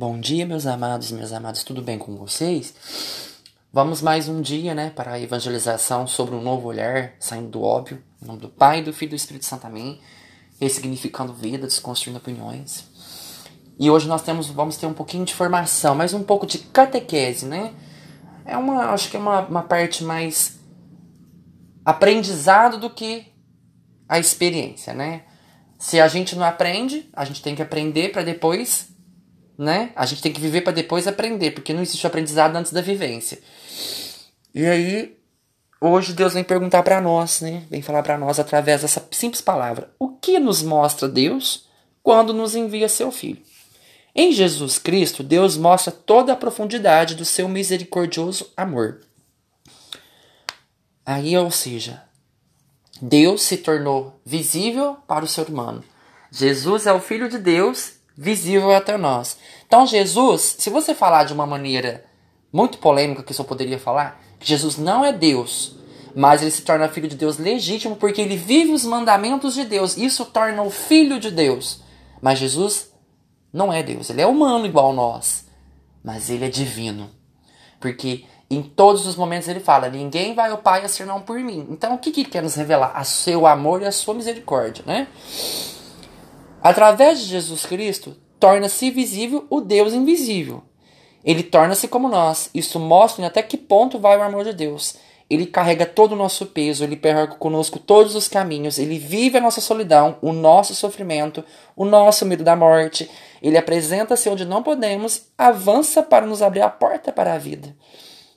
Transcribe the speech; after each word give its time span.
Bom 0.00 0.18
dia, 0.18 0.46
meus 0.46 0.66
amados 0.66 1.12
minhas 1.12 1.30
amadas, 1.30 1.62
tudo 1.62 1.82
bem 1.82 1.98
com 1.98 2.16
vocês? 2.16 2.74
Vamos 3.70 4.00
mais 4.00 4.30
um 4.30 4.40
dia, 4.40 4.74
né, 4.74 4.88
para 4.88 5.12
a 5.12 5.20
evangelização 5.20 6.06
sobre 6.06 6.34
um 6.34 6.40
novo 6.40 6.68
olhar, 6.68 7.12
saindo 7.20 7.50
do 7.50 7.62
óbvio, 7.62 8.02
em 8.22 8.26
nome 8.26 8.38
do 8.38 8.48
Pai, 8.48 8.82
do 8.82 8.94
Filho 8.94 9.10
e 9.10 9.10
do 9.10 9.16
Espírito 9.16 9.44
Santo, 9.44 9.66
amém, 9.66 10.00
ressignificando 10.58 11.34
vida, 11.34 11.66
desconstruindo 11.66 12.18
opiniões. 12.18 12.86
E 13.78 13.90
hoje 13.90 14.08
nós 14.08 14.22
temos, 14.22 14.46
vamos 14.46 14.78
ter 14.78 14.86
um 14.86 14.94
pouquinho 14.94 15.26
de 15.26 15.34
formação, 15.34 15.94
mais 15.94 16.14
um 16.14 16.22
pouco 16.22 16.46
de 16.46 16.60
catequese, 16.60 17.44
né? 17.44 17.74
É 18.46 18.56
uma, 18.56 18.92
acho 18.94 19.10
que 19.10 19.18
é 19.18 19.20
uma, 19.20 19.40
uma 19.40 19.62
parte 19.64 20.02
mais 20.02 20.58
aprendizado 21.84 22.78
do 22.78 22.88
que 22.88 23.26
a 24.08 24.18
experiência, 24.18 24.94
né? 24.94 25.24
Se 25.78 26.00
a 26.00 26.08
gente 26.08 26.34
não 26.36 26.46
aprende, 26.46 27.10
a 27.12 27.26
gente 27.26 27.42
tem 27.42 27.54
que 27.54 27.60
aprender 27.60 28.12
para 28.12 28.22
depois 28.22 28.88
né? 29.60 29.92
A 29.94 30.06
gente 30.06 30.22
tem 30.22 30.32
que 30.32 30.40
viver 30.40 30.62
para 30.62 30.72
depois 30.72 31.06
aprender, 31.06 31.50
porque 31.50 31.74
não 31.74 31.82
existe 31.82 32.06
aprendizado 32.06 32.56
antes 32.56 32.72
da 32.72 32.80
vivência. 32.80 33.38
E 34.54 34.64
aí, 34.64 35.18
hoje 35.78 36.14
Deus 36.14 36.32
vem 36.32 36.42
perguntar 36.42 36.82
para 36.82 36.98
nós, 36.98 37.42
né? 37.42 37.62
Vem 37.68 37.82
falar 37.82 38.02
para 38.02 38.16
nós 38.16 38.40
através 38.40 38.80
dessa 38.80 39.06
simples 39.10 39.42
palavra: 39.42 39.90
o 39.98 40.08
que 40.08 40.38
nos 40.38 40.62
mostra 40.62 41.06
Deus 41.06 41.66
quando 42.02 42.32
nos 42.32 42.54
envia 42.54 42.88
seu 42.88 43.12
filho? 43.12 43.42
Em 44.14 44.32
Jesus 44.32 44.78
Cristo, 44.78 45.22
Deus 45.22 45.58
mostra 45.58 45.92
toda 45.92 46.32
a 46.32 46.36
profundidade 46.36 47.14
do 47.14 47.26
seu 47.26 47.46
misericordioso 47.46 48.50
amor. 48.56 49.02
Aí, 51.04 51.36
ou 51.36 51.50
seja, 51.50 52.02
Deus 53.00 53.42
se 53.42 53.58
tornou 53.58 54.18
visível 54.24 54.96
para 55.06 55.24
o 55.24 55.28
ser 55.28 55.48
humano. 55.48 55.84
Jesus 56.32 56.86
é 56.86 56.92
o 56.94 57.00
Filho 57.00 57.28
de 57.28 57.38
Deus 57.38 57.99
visível 58.20 58.70
até 58.70 58.98
nós. 58.98 59.38
Então, 59.66 59.86
Jesus, 59.86 60.56
se 60.58 60.68
você 60.68 60.94
falar 60.94 61.24
de 61.24 61.32
uma 61.32 61.46
maneira 61.46 62.04
muito 62.52 62.76
polêmica 62.76 63.22
que 63.22 63.32
só 63.32 63.42
poderia 63.42 63.78
falar, 63.78 64.20
que 64.38 64.46
Jesus 64.46 64.76
não 64.76 65.02
é 65.02 65.10
Deus, 65.10 65.76
mas 66.14 66.42
ele 66.42 66.50
se 66.50 66.60
torna 66.60 66.88
filho 66.88 67.08
de 67.08 67.16
Deus 67.16 67.38
legítimo 67.38 67.96
porque 67.96 68.20
ele 68.20 68.36
vive 68.36 68.72
os 68.72 68.84
mandamentos 68.84 69.54
de 69.54 69.64
Deus. 69.64 69.96
Isso 69.96 70.26
torna 70.26 70.62
o 70.62 70.70
filho 70.70 71.18
de 71.18 71.30
Deus. 71.30 71.80
Mas 72.20 72.38
Jesus 72.38 72.92
não 73.50 73.72
é 73.72 73.82
Deus, 73.82 74.10
ele 74.10 74.20
é 74.20 74.26
humano 74.26 74.66
igual 74.66 74.92
nós, 74.92 75.46
mas 76.04 76.28
ele 76.28 76.44
é 76.44 76.48
divino. 76.48 77.10
Porque 77.80 78.24
em 78.50 78.62
todos 78.62 79.06
os 79.06 79.16
momentos 79.16 79.48
ele 79.48 79.60
fala: 79.60 79.88
Ninguém 79.88 80.34
vai 80.34 80.50
ao 80.50 80.58
Pai 80.58 80.84
a 80.84 80.88
ser 80.88 81.06
não 81.06 81.22
por 81.22 81.38
mim. 81.38 81.66
Então 81.70 81.94
o 81.94 81.98
que, 81.98 82.10
que 82.10 82.24
quer 82.24 82.42
nos 82.42 82.54
revelar? 82.54 82.92
A 82.94 83.02
seu 83.02 83.46
amor 83.46 83.80
e 83.80 83.86
a 83.86 83.92
sua 83.92 84.12
misericórdia, 84.12 84.84
né? 84.86 85.08
Através 86.62 87.20
de 87.20 87.26
Jesus 87.26 87.64
Cristo, 87.64 88.16
torna-se 88.38 88.90
visível 88.90 89.46
o 89.50 89.60
Deus 89.60 89.92
invisível. 89.92 90.62
Ele 91.24 91.42
torna-se 91.42 91.88
como 91.88 92.08
nós. 92.08 92.50
Isso 92.54 92.78
mostra 92.78 93.26
até 93.26 93.42
que 93.42 93.56
ponto 93.56 93.98
vai 93.98 94.16
o 94.16 94.22
amor 94.22 94.44
de 94.44 94.52
Deus. 94.52 94.96
Ele 95.28 95.46
carrega 95.46 95.86
todo 95.86 96.12
o 96.12 96.16
nosso 96.16 96.46
peso, 96.46 96.82
ele 96.82 96.96
percorre 96.96 97.38
conosco 97.38 97.78
todos 97.78 98.16
os 98.16 98.26
caminhos, 98.26 98.80
ele 98.80 98.98
vive 98.98 99.38
a 99.38 99.40
nossa 99.40 99.60
solidão, 99.60 100.16
o 100.20 100.32
nosso 100.32 100.74
sofrimento, 100.74 101.44
o 101.76 101.84
nosso 101.84 102.26
medo 102.26 102.42
da 102.42 102.56
morte. 102.56 103.08
Ele 103.40 103.56
apresenta-se 103.56 104.28
onde 104.28 104.44
não 104.44 104.60
podemos, 104.60 105.28
avança 105.38 106.02
para 106.02 106.26
nos 106.26 106.42
abrir 106.42 106.62
a 106.62 106.68
porta 106.68 107.12
para 107.12 107.34
a 107.34 107.38
vida. 107.38 107.76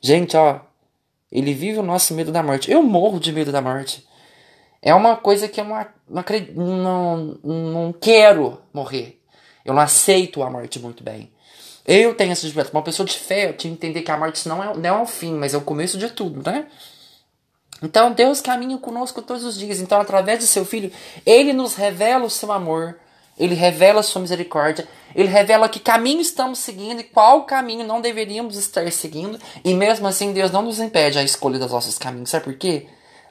Gente, 0.00 0.34
ó, 0.34 0.60
ele 1.30 1.52
vive 1.52 1.78
o 1.78 1.82
nosso 1.82 2.14
medo 2.14 2.32
da 2.32 2.42
morte. 2.42 2.70
Eu 2.70 2.82
morro 2.82 3.20
de 3.20 3.32
medo 3.32 3.52
da 3.52 3.60
morte. 3.60 4.06
É 4.80 4.94
uma 4.94 5.16
coisa 5.16 5.48
que 5.48 5.60
eu 5.60 5.64
não, 6.54 7.38
não, 7.42 7.54
não, 7.72 7.92
quero 7.92 8.60
morrer. 8.72 9.20
Eu 9.64 9.74
não 9.74 9.82
aceito 9.82 10.42
a 10.42 10.50
morte 10.50 10.78
muito 10.78 11.02
bem. 11.02 11.32
Eu 11.86 12.14
tenho 12.14 12.32
essa 12.32 12.42
dificuldade. 12.42 12.74
Uma 12.74 12.82
pessoa 12.82 13.06
de 13.06 13.18
fé, 13.18 13.48
eu 13.48 13.56
tinha 13.56 13.74
que 13.74 13.86
entender 13.86 14.02
que 14.02 14.10
a 14.10 14.16
morte 14.16 14.48
não 14.48 14.62
é, 14.62 14.76
não 14.76 14.98
é 14.98 15.02
o 15.02 15.06
fim, 15.06 15.34
mas 15.34 15.54
é 15.54 15.56
o 15.56 15.62
começo 15.62 15.98
de 15.98 16.08
tudo, 16.10 16.48
né? 16.48 16.66
Então 17.82 18.12
Deus 18.12 18.40
caminha 18.40 18.76
conosco 18.78 19.22
todos 19.22 19.44
os 19.44 19.58
dias. 19.58 19.80
Então, 19.80 20.00
através 20.00 20.38
de 20.38 20.46
seu 20.46 20.64
Filho, 20.64 20.92
Ele 21.24 21.52
nos 21.52 21.74
revela 21.74 22.24
o 22.24 22.30
seu 22.30 22.52
amor, 22.52 22.98
Ele 23.38 23.54
revela 23.54 24.00
a 24.00 24.02
sua 24.02 24.20
misericórdia, 24.20 24.86
Ele 25.14 25.28
revela 25.28 25.68
que 25.68 25.80
caminho 25.80 26.20
estamos 26.20 26.58
seguindo 26.58 27.00
e 27.00 27.04
qual 27.04 27.44
caminho 27.44 27.86
não 27.86 28.00
deveríamos 28.00 28.56
estar 28.56 28.90
seguindo. 28.92 29.38
E 29.64 29.74
mesmo 29.74 30.06
assim, 30.06 30.32
Deus 30.32 30.50
não 30.50 30.62
nos 30.62 30.78
impede 30.78 31.18
a 31.18 31.22
escolha 31.22 31.58
dos 31.58 31.72
nossos 31.72 31.98
caminhos. 31.98 32.30
Sabe 32.30 32.44
por 32.44 32.54
quê? 32.54 32.86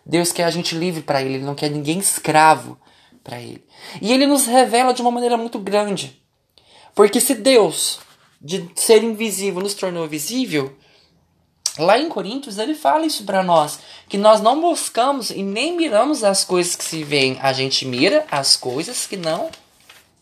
Deus 0.07 0.31
quer 0.31 0.45
a 0.45 0.50
gente 0.50 0.73
livre 0.73 1.01
para 1.01 1.22
Ele, 1.22 1.35
Ele 1.35 1.44
não 1.44 1.53
quer 1.53 1.69
ninguém 1.69 2.00
escravo 2.00 2.79
para 3.22 3.41
Ele. 3.41 3.62
E 4.01 4.13
Ele 4.13 4.25
nos 4.25 4.45
revela 4.45 4.94
de 4.94 5.01
uma 5.01 5.12
maneira 5.12 5.35
muito 5.35 5.59
grande. 5.59 6.22
Porque 6.95 7.19
se 7.19 7.35
Deus, 7.35 8.00
de 8.41 8.69
ser 8.73 9.03
invisível, 9.03 9.62
nos 9.62 9.73
tornou 9.73 10.07
visível, 10.07 10.73
lá 11.78 12.00
em 12.00 12.07
Coríntios 12.07 12.57
ele 12.57 12.73
fala 12.73 13.06
isso 13.06 13.25
para 13.25 13.44
nós, 13.44 13.79
que 14.07 14.18
nós 14.18 14.41
não 14.41 14.62
buscamos 14.62 15.29
e 15.29 15.44
nem 15.44 15.75
miramos 15.75 16.24
as 16.24 16.44
coisas 16.45 16.75
que 16.75 16.85
se 16.85 17.03
veem, 17.03 17.38
a 17.41 17.51
gente 17.51 17.85
mira 17.85 18.25
as 18.31 18.56
coisas 18.56 19.06
que 19.06 19.18
não 19.18 19.51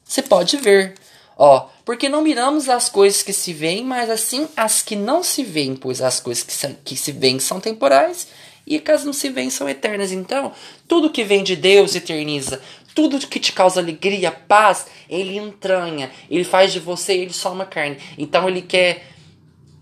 se 0.03 0.23
pode 0.23 0.57
ver. 0.57 0.95
Ó, 1.37 1.67
porque 1.85 2.09
não 2.09 2.21
miramos 2.21 2.69
as 2.69 2.89
coisas 2.89 3.21
que 3.21 3.31
se 3.31 3.53
veem, 3.53 3.85
mas 3.85 4.09
assim 4.09 4.47
as 4.57 4.81
que 4.81 4.95
não 4.95 5.21
se 5.21 5.43
veem, 5.43 5.75
pois 5.75 6.01
as 6.01 6.19
coisas 6.19 6.43
que 6.43 6.73
que 6.83 6.97
se 6.97 7.11
veem 7.11 7.39
são 7.39 7.59
temporais 7.59 8.27
e 8.65 8.81
as 8.87 9.05
não 9.05 9.13
se 9.13 9.29
veem 9.29 9.49
são 9.49 9.69
eternas. 9.69 10.11
Então, 10.11 10.51
tudo 10.87 11.11
que 11.11 11.23
vem 11.23 11.43
de 11.43 11.55
Deus 11.55 11.95
eterniza. 11.95 12.61
Tudo 12.95 13.19
que 13.27 13.39
te 13.39 13.51
causa 13.51 13.79
alegria, 13.79 14.31
paz, 14.31 14.87
ele 15.09 15.37
entranha. 15.37 16.09
Ele 16.29 16.43
faz 16.43 16.73
de 16.73 16.79
você, 16.79 17.13
ele 17.13 17.33
só 17.33 17.51
uma 17.51 17.65
carne. 17.65 17.97
Então, 18.17 18.47
ele 18.47 18.61
quer 18.61 19.07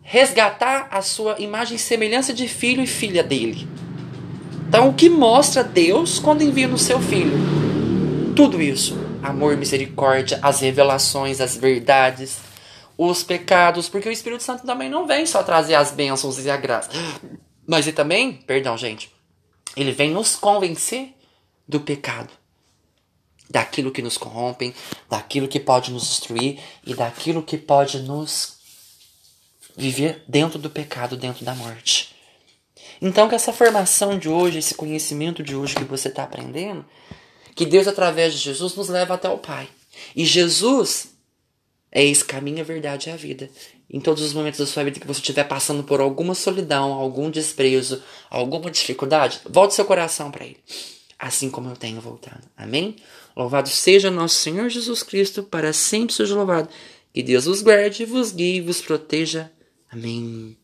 resgatar 0.02 0.90
a 0.92 1.02
sua 1.02 1.38
imagem 1.40 1.78
e 1.78 1.80
semelhança 1.80 2.34
de 2.34 2.48
filho 2.48 2.84
e 2.84 2.88
filha 2.88 3.24
dele. 3.24 3.68
Então, 4.68 4.90
o 4.90 4.94
que 4.94 5.10
mostra 5.10 5.64
Deus 5.64 6.20
quando 6.20 6.42
envia 6.42 6.68
no 6.68 6.78
seu 6.78 7.00
filho? 7.00 7.38
Tudo 8.36 8.62
isso. 8.62 8.98
Amor, 9.22 9.56
misericórdia, 9.56 10.40
as 10.42 10.60
revelações, 10.60 11.40
as 11.40 11.56
verdades, 11.56 12.40
os 12.98 13.24
pecados, 13.24 13.88
porque 13.88 14.10
o 14.10 14.12
Espírito 14.12 14.44
Santo 14.44 14.66
também 14.66 14.90
não 14.90 15.08
vem 15.08 15.26
só 15.26 15.42
trazer 15.44 15.76
as 15.76 15.92
bênçãos 15.92 16.44
e 16.44 16.50
a 16.50 16.58
graça. 16.58 16.90
Mas 17.66 17.88
ele 17.88 17.96
também, 17.96 18.34
perdão, 18.34 18.78
gente, 18.78 19.12
ele 19.76 19.92
vem 19.92 20.12
nos 20.12 20.36
convencer 20.36 21.14
do 21.68 21.80
pecado, 21.80 22.30
daquilo 23.50 23.92
que 23.92 24.02
nos 24.02 24.18
corrompem, 24.18 24.74
daquilo 25.10 25.48
que 25.48 25.60
pode 25.60 25.92
nos 25.92 26.08
destruir 26.08 26.60
e 26.86 26.94
daquilo 26.94 27.42
que 27.42 27.58
pode 27.58 28.00
nos 28.00 28.58
viver 29.76 30.24
dentro 30.28 30.60
do 30.60 30.70
pecado, 30.70 31.18
dentro 31.18 31.44
da 31.44 31.56
morte. 31.56 32.14
Então, 33.02 33.28
que 33.28 33.36
essa 33.36 33.52
formação 33.52 34.18
de 34.18 34.30
hoje, 34.30 34.60
esse 34.60 34.76
conhecimento 34.76 35.42
de 35.42 35.56
hoje 35.56 35.76
que 35.76 35.84
você 35.84 36.08
está 36.08 36.24
aprendendo, 36.24 36.86
que 37.56 37.66
Deus, 37.66 37.88
através 37.88 38.34
de 38.34 38.40
Jesus, 38.40 38.76
nos 38.76 38.90
leva 38.90 39.14
até 39.14 39.30
o 39.30 39.38
Pai. 39.38 39.68
E 40.16 40.26
Jesus 40.26 41.13
é 41.96 42.04
esse 42.04 42.26
caminho, 42.26 42.62
a 42.62 42.64
verdade 42.64 43.08
e 43.08 43.12
a 43.12 43.16
vida. 43.16 43.48
Em 43.88 44.00
todos 44.00 44.24
os 44.24 44.34
momentos 44.34 44.60
da 44.60 44.66
sua 44.66 44.84
vida 44.84 45.00
que 45.00 45.06
você 45.06 45.20
estiver 45.20 45.44
passando 45.44 45.84
por 45.84 46.02
alguma 46.02 46.34
solidão, 46.34 46.92
algum 46.92 47.30
desprezo, 47.30 48.02
alguma 48.32 48.72
dificuldade, 48.72 49.40
volte 49.48 49.76
seu 49.76 49.86
coração 49.86 50.32
para 50.32 50.44
Ele. 50.44 50.58
Assim 51.20 51.52
como 51.52 51.70
eu 51.70 51.76
tenho 51.76 52.02
voltado. 52.02 52.42
Amém? 52.58 52.96
Louvado 53.38 53.70
seja 53.70 54.10
nosso 54.10 54.36
Senhor 54.36 54.68
Jesus 54.70 55.04
Cristo, 55.04 55.44
para 55.44 55.72
sempre 55.72 56.16
seja 56.16 56.34
louvado. 56.34 56.68
Que 57.14 57.22
Deus 57.22 57.46
vos 57.46 57.62
guarde, 57.62 58.06
vos 58.06 58.32
guie 58.32 58.60
vos 58.60 58.82
proteja. 58.82 59.52
Amém. 59.92 60.58